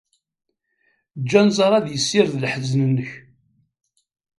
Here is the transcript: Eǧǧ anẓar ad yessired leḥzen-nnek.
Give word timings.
Eǧǧ 1.17 1.31
anẓar 1.39 1.71
ad 1.73 1.87
yessired 1.89 2.33
leḥzen-nnek. 2.43 3.09